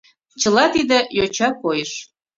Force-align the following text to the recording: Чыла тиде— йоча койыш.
Чыла 0.41 0.65
тиде— 0.73 0.99
йоча 1.17 1.49
койыш. 1.61 1.91